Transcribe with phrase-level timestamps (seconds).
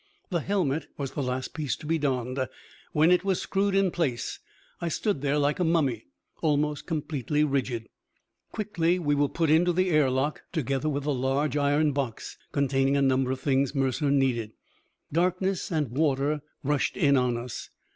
[0.31, 2.47] The helmet was the last piece to be donned;
[2.91, 4.39] when it was screwed in place
[4.81, 6.07] I stood there like a mummy,
[6.41, 7.87] almost completely rigid.
[8.51, 12.97] Quickly we were put into the air lock, together with a large iron box containing
[12.97, 14.53] a number of things Mercer needed.
[15.13, 17.69] Darkness and water rushed in on us.